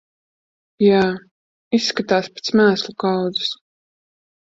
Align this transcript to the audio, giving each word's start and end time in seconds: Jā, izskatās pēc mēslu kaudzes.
Jā, 0.85 1.03
izskatās 1.81 2.33
pēc 2.39 2.53
mēslu 2.63 2.99
kaudzes. 3.07 3.57